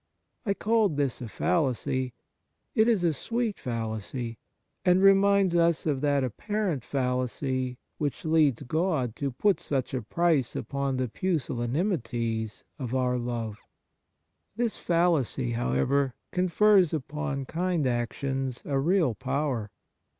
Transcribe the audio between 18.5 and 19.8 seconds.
a real power.